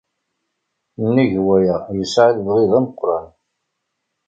[1.05, 3.27] Nnig waya, yesɛa lebɣi d ameqran.